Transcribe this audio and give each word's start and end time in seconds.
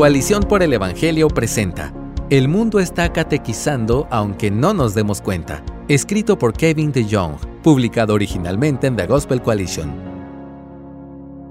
Coalición 0.00 0.44
por 0.44 0.62
el 0.62 0.72
Evangelio 0.72 1.28
presenta 1.28 1.92
El 2.30 2.48
mundo 2.48 2.80
está 2.80 3.12
catequizando 3.12 4.08
aunque 4.10 4.50
no 4.50 4.72
nos 4.72 4.94
demos 4.94 5.20
cuenta, 5.20 5.62
escrito 5.88 6.38
por 6.38 6.54
Kevin 6.54 6.90
DeYoung, 6.90 7.36
publicado 7.62 8.14
originalmente 8.14 8.86
en 8.86 8.96
The 8.96 9.06
Gospel 9.06 9.42
Coalition. 9.42 9.92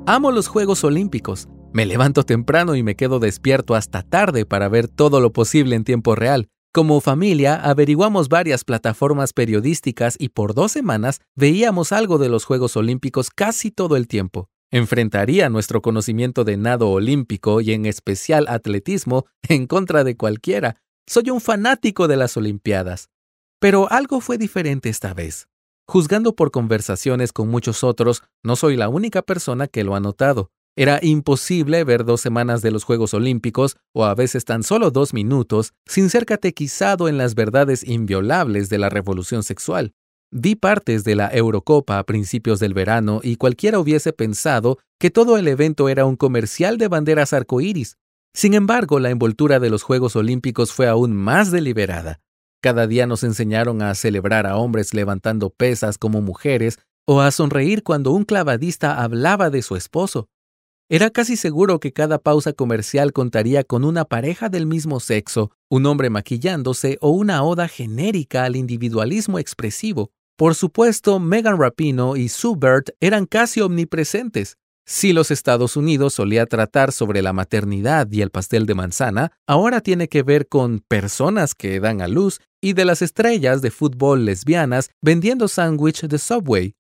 Amo 0.08 0.32
los 0.32 0.48
Juegos 0.48 0.84
Olímpicos. 0.84 1.48
Me 1.74 1.86
levanto 1.86 2.24
temprano 2.24 2.74
y 2.74 2.82
me 2.82 2.96
quedo 2.96 3.20
despierto 3.20 3.76
hasta 3.76 4.02
tarde 4.02 4.48
para 4.48 4.68
ver 4.68 4.88
todo 4.88 5.20
lo 5.22 5.32
posible 5.32 5.76
en 5.76 5.84
tiempo 5.84 6.16
real. 6.16 6.48
Como 6.74 7.02
familia, 7.02 7.54
averiguamos 7.54 8.30
varias 8.30 8.64
plataformas 8.64 9.32
periodísticas 9.32 10.16
y 10.18 10.30
por 10.30 10.56
dos 10.56 10.72
semanas 10.72 11.22
veíamos 11.36 11.92
algo 11.92 12.18
de 12.18 12.30
los 12.30 12.46
Juegos 12.46 12.76
Olímpicos 12.76 13.30
casi 13.30 13.70
todo 13.70 13.96
el 13.96 14.08
tiempo. 14.08 14.50
Enfrentaría 14.72 15.50
nuestro 15.50 15.82
conocimiento 15.82 16.44
de 16.44 16.56
nado 16.56 16.90
olímpico 16.92 17.60
y 17.60 17.72
en 17.72 17.88
especial 17.88 18.46
atletismo 18.48 19.26
en 19.48 19.66
contra 19.66 20.04
de 20.04 20.16
cualquiera. 20.16 20.76
Soy 21.08 21.32
un 21.32 21.42
fanático 21.42 22.08
de 22.08 22.18
las 22.18 22.38
Olimpiadas. 22.38 23.10
Pero 23.60 23.92
algo 23.92 24.22
fue 24.22 24.38
diferente 24.38 24.90
esta 24.90 25.16
vez. 25.16 25.48
Juzgando 25.88 26.36
por 26.36 26.52
conversaciones 26.52 27.34
con 27.34 27.48
muchos 27.48 27.84
otros, 27.84 28.22
no 28.44 28.56
soy 28.56 28.78
la 28.78 28.90
única 28.90 29.24
persona 29.24 29.68
que 29.68 29.84
lo 29.84 29.96
ha 29.96 30.00
notado. 30.00 30.52
Era 30.76 31.00
imposible 31.02 31.84
ver 31.84 32.06
dos 32.06 32.22
semanas 32.22 32.62
de 32.62 32.70
los 32.70 32.84
Juegos 32.84 33.16
Olímpicos, 33.16 33.76
o 33.92 34.06
a 34.06 34.14
veces 34.14 34.46
tan 34.46 34.62
solo 34.62 34.92
dos 34.92 35.16
minutos, 35.16 35.74
sin 35.88 36.12
ser 36.12 36.28
catequizado 36.28 37.10
en 37.10 37.18
las 37.18 37.34
verdades 37.34 37.84
inviolables 37.84 38.70
de 38.70 38.78
la 38.78 38.90
revolución 38.90 39.42
sexual. 39.42 39.94
Vi 40.32 40.56
partes 40.56 41.04
de 41.04 41.16
la 41.16 41.28
Eurocopa 41.34 41.98
a 41.98 42.04
principios 42.04 42.60
del 42.60 42.76
verano 42.76 43.20
y 43.24 43.38
cualquiera 43.38 43.80
hubiese 43.80 44.14
pensado 44.14 44.78
que 45.00 45.10
todo 45.10 45.38
el 45.38 45.48
evento 45.48 45.90
era 45.90 46.06
un 46.06 46.16
comercial 46.16 46.78
de 46.78 46.88
banderas 46.88 47.34
arcoíris. 47.34 47.98
Sin 48.36 48.54
embargo, 48.54 49.00
la 49.00 49.10
envoltura 49.10 49.60
de 49.60 49.72
los 49.72 49.82
Juegos 49.82 50.16
Olímpicos 50.16 50.72
fue 50.72 50.88
aún 50.88 51.16
más 51.16 51.50
deliberada. 51.50 52.20
Cada 52.62 52.86
día 52.86 53.08
nos 53.08 53.24
enseñaron 53.24 53.82
a 53.82 53.96
celebrar 53.96 54.46
a 54.46 54.58
hombres 54.58 54.94
levantando 54.94 55.50
pesas 55.50 55.98
como 55.98 56.22
mujeres 56.22 56.78
o 57.08 57.22
a 57.22 57.32
sonreír 57.32 57.82
cuando 57.82 58.12
un 58.12 58.24
clavadista 58.24 59.02
hablaba 59.02 59.50
de 59.50 59.64
su 59.64 59.76
esposo. 59.76 60.30
Era 60.90 61.10
casi 61.10 61.38
seguro 61.38 61.80
que 61.80 61.92
cada 61.92 62.20
pausa 62.20 62.54
comercial 62.54 63.14
contaría 63.14 63.64
con 63.64 63.84
una 63.84 64.06
pareja 64.06 64.50
del 64.50 64.68
mismo 64.68 65.00
sexo, 65.00 65.52
un 65.70 65.88
hombre 65.88 66.12
maquillándose 66.12 67.00
o 67.02 67.10
una 67.10 67.44
oda 67.44 67.68
genérica 67.68 68.44
al 68.44 68.56
individualismo 68.56 69.40
expresivo. 69.40 70.12
Por 70.40 70.56
supuesto, 70.56 71.20
Megan 71.20 71.60
Rapino 71.60 72.16
y 72.16 72.30
Sue 72.30 72.56
Bird 72.56 72.96
eran 73.02 73.26
casi 73.26 73.60
omnipresentes. 73.60 74.56
Si 74.86 75.12
los 75.12 75.32
Estados 75.32 75.76
Unidos 75.76 76.14
solía 76.14 76.46
tratar 76.46 76.94
sobre 76.94 77.22
la 77.22 77.34
maternidad 77.34 78.10
y 78.10 78.22
el 78.22 78.30
pastel 78.30 78.66
de 78.66 78.74
manzana, 78.74 79.34
ahora 79.46 79.82
tiene 79.82 80.08
que 80.08 80.24
ver 80.24 80.48
con 80.48 80.80
personas 80.88 81.56
que 81.56 81.82
dan 81.82 82.02
a 82.02 82.08
luz 82.08 82.40
y 82.62 82.72
de 82.72 82.86
las 82.86 83.02
estrellas 83.02 83.62
de 83.62 83.70
fútbol 83.70 84.24
lesbianas 84.24 84.92
vendiendo 85.02 85.50
sándwich 85.50 86.08
de 86.08 86.18
Subway. 86.18 86.74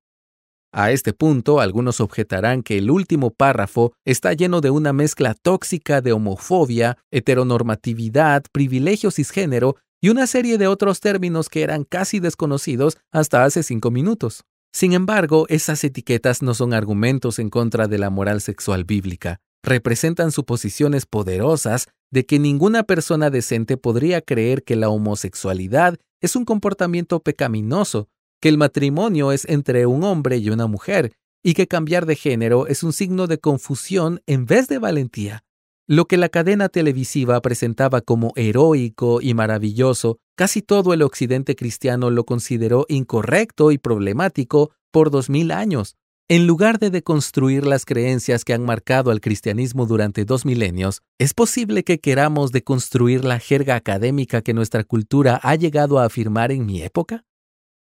A 0.71 0.91
este 0.91 1.11
punto, 1.11 1.59
algunos 1.59 1.99
objetarán 1.99 2.63
que 2.63 2.77
el 2.77 2.89
último 2.89 3.29
párrafo 3.31 3.91
está 4.05 4.31
lleno 4.31 4.61
de 4.61 4.69
una 4.69 4.93
mezcla 4.93 5.33
tóxica 5.33 5.99
de 5.99 6.13
homofobia, 6.13 6.97
heteronormatividad, 7.11 8.43
privilegio 8.53 9.11
cisgénero 9.11 9.75
y 10.01 10.09
una 10.09 10.27
serie 10.27 10.57
de 10.57 10.67
otros 10.67 10.99
términos 10.99 11.49
que 11.49 11.61
eran 11.61 11.83
casi 11.83 12.19
desconocidos 12.19 12.97
hasta 13.11 13.43
hace 13.43 13.63
cinco 13.63 13.91
minutos. 13.91 14.43
Sin 14.71 14.93
embargo, 14.93 15.45
esas 15.49 15.83
etiquetas 15.83 16.41
no 16.41 16.53
son 16.53 16.73
argumentos 16.73 17.39
en 17.39 17.49
contra 17.49 17.87
de 17.87 17.97
la 17.97 18.09
moral 18.09 18.41
sexual 18.41 18.83
bíblica. 18.83 19.41
Representan 19.63 20.31
suposiciones 20.31 21.05
poderosas 21.05 21.87
de 22.11 22.25
que 22.25 22.39
ninguna 22.39 22.83
persona 22.83 23.29
decente 23.29 23.77
podría 23.77 24.21
creer 24.21 24.63
que 24.63 24.75
la 24.75 24.89
homosexualidad 24.89 25.97
es 26.21 26.35
un 26.35 26.45
comportamiento 26.45 27.19
pecaminoso, 27.21 28.07
que 28.41 28.49
el 28.49 28.57
matrimonio 28.57 29.31
es 29.31 29.45
entre 29.45 29.85
un 29.85 30.03
hombre 30.03 30.37
y 30.37 30.49
una 30.49 30.67
mujer, 30.67 31.13
y 31.43 31.53
que 31.53 31.67
cambiar 31.67 32.05
de 32.05 32.15
género 32.15 32.67
es 32.67 32.83
un 32.83 32.93
signo 32.93 33.27
de 33.27 33.39
confusión 33.39 34.21
en 34.27 34.45
vez 34.45 34.67
de 34.67 34.77
valentía. 34.77 35.43
Lo 35.91 36.05
que 36.05 36.17
la 36.17 36.29
cadena 36.29 36.69
televisiva 36.69 37.41
presentaba 37.41 38.01
como 38.01 38.31
heroico 38.35 39.21
y 39.23 39.33
maravilloso, 39.33 40.19
casi 40.35 40.61
todo 40.61 40.93
el 40.93 41.01
occidente 41.01 41.55
cristiano 41.55 42.11
lo 42.11 42.25
consideró 42.25 42.85
incorrecto 42.89 43.71
y 43.71 43.79
problemático 43.79 44.69
por 44.91 45.09
dos 45.09 45.31
mil 45.31 45.49
años. 45.49 45.95
En 46.27 46.45
lugar 46.45 46.77
de 46.77 46.91
deconstruir 46.91 47.65
las 47.65 47.85
creencias 47.85 48.45
que 48.45 48.53
han 48.53 48.61
marcado 48.61 49.09
al 49.09 49.19
cristianismo 49.19 49.87
durante 49.87 50.25
dos 50.25 50.45
milenios, 50.45 51.01
¿es 51.17 51.33
posible 51.33 51.83
que 51.83 51.97
queramos 51.97 52.51
deconstruir 52.51 53.25
la 53.25 53.39
jerga 53.39 53.75
académica 53.75 54.43
que 54.43 54.53
nuestra 54.53 54.83
cultura 54.83 55.39
ha 55.41 55.55
llegado 55.55 55.97
a 55.97 56.05
afirmar 56.05 56.51
en 56.51 56.67
mi 56.67 56.83
época? 56.83 57.25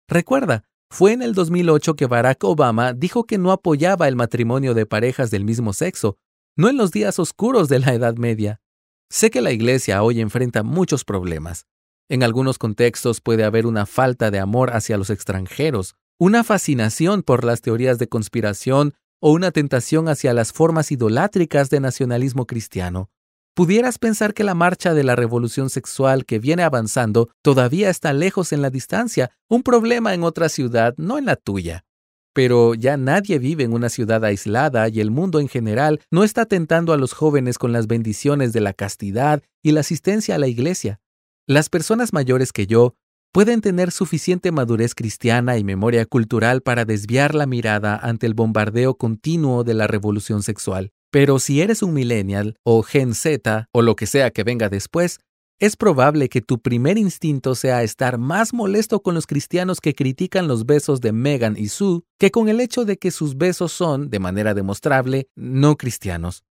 Recuerda, 0.09 0.65
fue 0.89 1.13
en 1.13 1.21
el 1.21 1.33
2008 1.33 1.95
que 1.95 2.07
Barack 2.07 2.43
Obama 2.43 2.91
dijo 2.91 3.23
que 3.23 3.37
no 3.37 3.53
apoyaba 3.53 4.09
el 4.09 4.17
matrimonio 4.17 4.73
de 4.73 4.85
parejas 4.85 5.31
del 5.31 5.45
mismo 5.45 5.71
sexo, 5.71 6.17
no 6.55 6.69
en 6.69 6.77
los 6.77 6.91
días 6.91 7.17
oscuros 7.19 7.67
de 7.67 7.79
la 7.79 7.93
Edad 7.93 8.15
Media. 8.15 8.61
Sé 9.09 9.31
que 9.31 9.41
la 9.41 9.51
Iglesia 9.51 10.03
hoy 10.03 10.21
enfrenta 10.21 10.63
muchos 10.63 11.03
problemas. 11.03 11.65
En 12.09 12.21
algunos 12.21 12.57
contextos 12.57 13.21
puede 13.21 13.43
haber 13.43 13.65
una 13.65 13.85
falta 13.85 14.29
de 14.29 14.39
amor 14.39 14.75
hacia 14.75 14.97
los 14.97 15.09
extranjeros, 15.09 15.95
una 16.19 16.43
fascinación 16.43 17.23
por 17.23 17.43
las 17.43 17.61
teorías 17.61 17.97
de 17.97 18.07
conspiración 18.07 18.93
o 19.19 19.31
una 19.31 19.51
tentación 19.51 20.09
hacia 20.09 20.33
las 20.33 20.51
formas 20.51 20.91
idolátricas 20.91 21.69
de 21.69 21.79
nacionalismo 21.79 22.45
cristiano. 22.45 23.09
Pudieras 23.55 23.99
pensar 23.99 24.33
que 24.33 24.43
la 24.43 24.55
marcha 24.55 24.93
de 24.93 25.03
la 25.03 25.15
revolución 25.15 25.69
sexual 25.69 26.25
que 26.25 26.39
viene 26.39 26.63
avanzando 26.63 27.29
todavía 27.41 27.89
está 27.89 28.11
lejos 28.11 28.51
en 28.51 28.61
la 28.61 28.69
distancia, 28.69 29.31
un 29.47 29.63
problema 29.63 30.13
en 30.13 30.23
otra 30.23 30.49
ciudad, 30.49 30.95
no 30.97 31.17
en 31.17 31.25
la 31.25 31.35
tuya. 31.35 31.85
Pero 32.33 32.73
ya 32.73 32.97
nadie 32.97 33.39
vive 33.39 33.63
en 33.63 33.73
una 33.73 33.89
ciudad 33.89 34.25
aislada 34.25 34.89
y 34.89 34.99
el 34.99 35.11
mundo 35.11 35.39
en 35.39 35.47
general 35.47 36.01
no 36.11 36.23
está 36.23 36.45
tentando 36.45 36.91
a 36.91 36.97
los 36.97 37.13
jóvenes 37.13 37.57
con 37.57 37.71
las 37.71 37.88
bendiciones 37.88 38.53
de 38.53 38.61
la 38.61 38.73
castidad 38.73 39.41
y 39.61 39.71
la 39.71 39.81
asistencia 39.81 40.35
a 40.35 40.39
la 40.39 40.47
iglesia. 40.47 40.99
Las 41.47 41.69
personas 41.69 42.13
mayores 42.13 42.51
que 42.51 42.67
yo 42.67 42.95
pueden 43.33 43.61
tener 43.61 43.91
suficiente 43.91 44.51
madurez 44.51 44.94
cristiana 44.94 45.57
y 45.57 45.63
memoria 45.63 46.05
cultural 46.05 46.61
para 46.61 46.85
desviar 46.85 47.33
la 47.33 47.47
mirada 47.47 47.97
ante 47.97 48.27
el 48.27 48.35
bombardeo 48.35 48.95
continuo 48.95 49.63
de 49.63 49.73
la 49.73 49.88
revolución 49.88 50.44
sexual. 50.44 50.91
Pero 51.11 51.39
si 51.39 51.61
eres 51.61 51.83
un 51.83 51.94
millennial 51.94 52.55
o 52.63 52.81
Gen 52.83 53.13
Z 53.13 53.67
o 53.71 53.81
lo 53.81 53.95
que 53.95 54.05
sea 54.05 54.31
que 54.31 54.44
venga 54.44 54.69
después, 54.69 55.19
es 55.63 55.78
probable 55.78 56.28
que 56.28 56.41
tu 56.41 56.59
primer 56.59 56.97
instinto 56.97 57.56
sea 57.56 57.84
estar 57.84 58.18
más 58.18 58.53
molesto 58.53 59.01
con 59.01 59.16
los 59.16 59.25
cristianos 59.25 59.79
que 59.79 59.96
critican 59.96 60.46
los 60.46 60.66
besos 60.66 61.00
de 61.00 61.13
Megan 61.13 61.56
y 61.57 61.69
Sue 61.69 62.01
que 62.19 62.31
con 62.31 62.50
el 62.50 62.59
hecho 62.59 62.84
de 62.84 62.97
que 62.97 63.12
sus 63.12 63.38
besos 63.38 63.72
son, 63.72 64.09
de 64.09 64.19
manera 64.19 64.53
demostrable, 64.53 65.29
no 65.38 65.78
cristianos. 65.78 66.44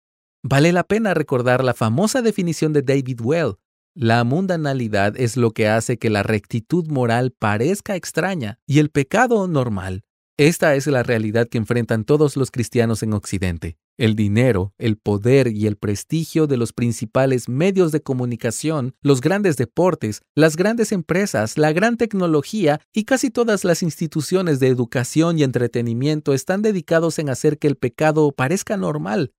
Vale 0.43 0.71
la 0.71 0.85
pena 0.85 1.13
recordar 1.13 1.61
la 1.61 1.73
famosa 1.73 2.21
definición 2.21 2.71
de 2.71 2.83
David 2.83 3.19
Well. 3.21 3.55
La 3.93 4.23
mundanalidad 4.23 5.19
es 5.19 5.35
lo 5.35 5.51
que 5.51 5.67
hace 5.67 5.97
que 5.97 6.09
la 6.09 6.23
rectitud 6.23 6.87
moral 6.87 7.35
parezca 7.37 7.97
extraña 7.97 8.59
y 8.65 8.79
el 8.79 8.91
pecado 8.91 9.45
normal. 9.49 10.05
Esta 10.37 10.75
es 10.75 10.87
la 10.87 11.03
realidad 11.03 11.49
que 11.49 11.57
enfrentan 11.57 12.05
todos 12.05 12.37
los 12.37 12.49
cristianos 12.49 13.03
en 13.03 13.11
Occidente. 13.11 13.75
El 14.01 14.15
dinero, 14.15 14.73
el 14.79 14.97
poder 14.97 15.49
y 15.49 15.67
el 15.67 15.77
prestigio 15.77 16.47
de 16.47 16.57
los 16.57 16.73
principales 16.73 17.47
medios 17.47 17.91
de 17.91 18.01
comunicación, 18.01 18.95
los 19.03 19.21
grandes 19.21 19.57
deportes, 19.57 20.23
las 20.33 20.55
grandes 20.55 20.91
empresas, 20.91 21.55
la 21.55 21.71
gran 21.71 21.97
tecnología 21.97 22.81
y 22.91 23.03
casi 23.03 23.29
todas 23.29 23.63
las 23.63 23.83
instituciones 23.83 24.59
de 24.59 24.69
educación 24.69 25.37
y 25.37 25.43
entretenimiento 25.43 26.33
están 26.33 26.63
dedicados 26.63 27.19
en 27.19 27.29
hacer 27.29 27.59
que 27.59 27.67
el 27.67 27.75
pecado 27.75 28.31
parezca 28.31 28.75
normal. 28.75 29.33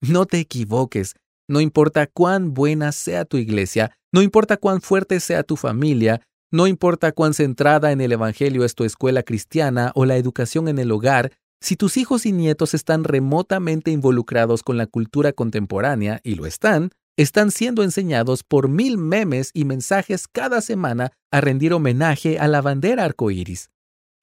No 0.00 0.24
te 0.24 0.38
equivoques, 0.38 1.12
no 1.46 1.60
importa 1.60 2.06
cuán 2.06 2.54
buena 2.54 2.92
sea 2.92 3.26
tu 3.26 3.36
iglesia, 3.36 3.94
no 4.10 4.22
importa 4.22 4.56
cuán 4.56 4.80
fuerte 4.80 5.20
sea 5.20 5.42
tu 5.42 5.56
familia, 5.56 6.22
no 6.50 6.66
importa 6.66 7.12
cuán 7.12 7.34
centrada 7.34 7.92
en 7.92 8.00
el 8.00 8.12
Evangelio 8.12 8.64
es 8.64 8.74
tu 8.74 8.84
escuela 8.84 9.22
cristiana 9.22 9.92
o 9.94 10.06
la 10.06 10.16
educación 10.16 10.68
en 10.68 10.78
el 10.78 10.92
hogar, 10.92 11.32
si 11.62 11.76
tus 11.76 11.96
hijos 11.96 12.26
y 12.26 12.32
nietos 12.32 12.74
están 12.74 13.04
remotamente 13.04 13.90
involucrados 13.90 14.62
con 14.62 14.76
la 14.76 14.86
cultura 14.86 15.32
contemporánea, 15.32 16.20
y 16.24 16.34
lo 16.34 16.46
están, 16.46 16.90
están 17.16 17.50
siendo 17.50 17.82
enseñados 17.82 18.42
por 18.42 18.68
mil 18.68 18.98
memes 18.98 19.50
y 19.54 19.64
mensajes 19.64 20.26
cada 20.28 20.60
semana 20.60 21.12
a 21.30 21.40
rendir 21.40 21.72
homenaje 21.72 22.38
a 22.38 22.48
la 22.48 22.62
bandera 22.62 23.04
arcoíris. 23.04 23.70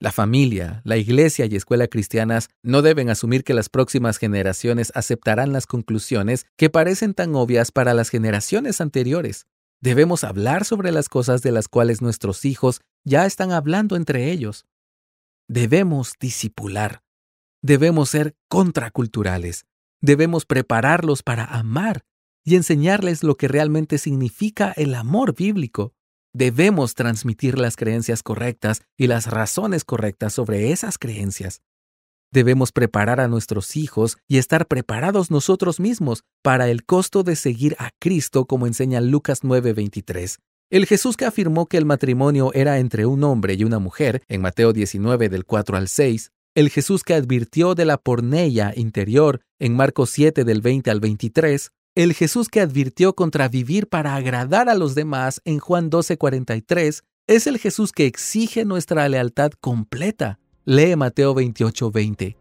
La 0.02 0.12
familia, 0.12 0.82
la 0.86 0.96
iglesia 0.96 1.46
y 1.46 1.56
escuela 1.56 1.88
cristianas 1.88 2.50
no 2.64 2.82
deben 2.82 3.10
asumir 3.10 3.44
que 3.44 3.54
las 3.54 3.68
próximas 3.68 4.18
generaciones 4.18 4.94
aceptarán 4.96 5.52
las 5.52 5.68
conclusiones 5.68 6.46
que 6.56 6.70
parecen 6.70 7.14
tan 7.14 7.36
obvias 7.36 7.72
para 7.72 7.94
las 7.94 8.10
generaciones 8.10 8.80
anteriores. 8.80 9.46
Debemos 9.82 10.24
hablar 10.24 10.64
sobre 10.64 10.92
las 10.92 11.10
cosas 11.10 11.42
de 11.42 11.52
las 11.52 11.68
cuales 11.68 12.02
nuestros 12.02 12.46
hijos 12.46 12.80
ya 13.04 13.26
están 13.26 13.52
hablando 13.52 13.98
entre 13.98 14.32
ellos. 14.32 14.66
Debemos 15.50 16.14
disipular, 16.20 17.02
Debemos 17.62 18.10
ser 18.10 18.36
contraculturales. 18.48 19.66
Debemos 20.02 20.46
prepararlos 20.46 21.24
para 21.24 21.46
amar. 21.46 22.04
y 22.46 22.56
enseñarles 22.56 23.22
lo 23.22 23.36
que 23.36 23.48
realmente 23.48 24.00
significa 24.00 24.72
el 24.76 24.96
amor 24.96 25.36
bíblico. 25.36 25.94
Debemos 26.34 26.96
transmitir 26.96 27.60
las 27.60 27.76
creencias 27.76 28.24
correctas 28.24 28.82
y 28.98 29.06
las 29.06 29.28
razones 29.28 29.84
correctas 29.84 30.34
sobre 30.34 30.72
esas 30.72 30.98
creencias. 30.98 31.62
Debemos 32.32 32.72
preparar 32.72 33.20
a 33.20 33.28
nuestros 33.28 33.76
hijos 33.76 34.18
y 34.28 34.38
estar 34.38 34.68
preparados 34.68 35.30
nosotros 35.30 35.80
mismos 35.80 36.24
para 36.42 36.70
el 36.70 36.86
costo 36.86 37.24
de 37.24 37.36
seguir 37.36 37.76
a 37.78 37.92
Cristo 38.00 38.46
como 38.46 38.66
enseña 38.66 39.02
Lucas 39.02 39.44
9:23. 39.44 40.40
El 40.72 40.86
Jesús 40.88 41.18
que 41.18 41.26
afirmó 41.26 41.66
que 41.66 41.78
el 41.78 41.86
matrimonio 41.86 42.52
era 42.54 42.80
entre 42.80 43.06
un 43.06 43.24
hombre 43.26 43.56
y 43.56 43.64
una 43.64 43.80
mujer 43.80 44.24
en 44.28 44.42
Mateo 44.42 44.72
19 44.72 45.30
del 45.30 45.46
4 45.46 45.78
al 45.78 45.88
6, 45.88 46.32
el 46.60 46.70
Jesús 46.70 47.06
que 47.06 47.14
advirtió 47.14 47.74
de 47.74 47.86
la 47.86 47.98
pornella 47.98 48.74
interior 48.76 49.40
en 49.60 49.78
Marcos 49.78 50.10
7 50.10 50.44
del 50.44 50.60
20 50.60 50.92
al 50.92 51.00
23, 51.00 51.72
el 51.96 52.14
Jesús 52.14 52.50
que 52.50 52.60
advirtió 52.60 53.16
contra 53.16 53.48
vivir 53.48 53.88
para 53.88 54.16
agradar 54.16 54.68
a 54.68 54.76
los 54.76 54.94
demás 54.94 55.40
en 55.46 55.60
Juan 55.60 55.90
12:43, 55.90 57.04
es 57.28 57.48
el 57.48 57.60
Jesús 57.60 57.94
que 57.94 58.08
exige 58.08 58.66
nuestra 58.66 59.08
lealtad 59.08 59.52
completa. 59.62 60.40
Lee 60.66 60.98
Mateo 60.98 61.34
28:20. 61.34 62.36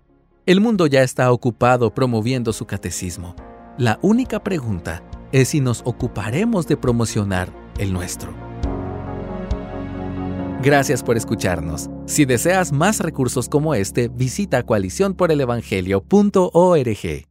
El 0.46 0.60
mundo 0.60 0.88
ya 0.88 1.04
está 1.04 1.30
ocupado 1.30 1.94
promoviendo 1.94 2.52
su 2.52 2.66
catecismo. 2.66 3.36
La 3.78 4.00
única 4.02 4.42
pregunta 4.42 5.04
es 5.30 5.50
si 5.50 5.60
nos 5.60 5.82
ocuparemos 5.84 6.66
de 6.66 6.76
promocionar 6.76 7.54
el 7.78 7.92
nuestro. 7.92 8.47
Gracias 10.62 11.02
por 11.02 11.16
escucharnos. 11.16 11.90
Si 12.06 12.24
deseas 12.24 12.70
más 12.72 13.00
recursos 13.00 13.48
como 13.48 13.74
este, 13.74 14.08
visita 14.08 14.62
coaliciónporelevangelio.org. 14.64 17.27